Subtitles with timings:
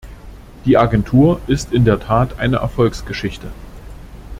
[0.65, 3.51] Die Agentur ist in der Tat eine Erfolgsgeschichte.